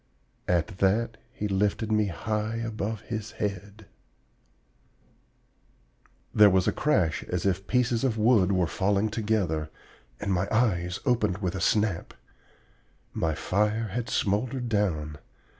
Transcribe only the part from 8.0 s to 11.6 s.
of wood were falling together and my eyes opened with